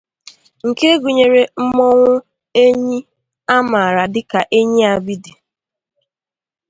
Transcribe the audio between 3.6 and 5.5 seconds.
màrà dịka 'Enyi Abidi'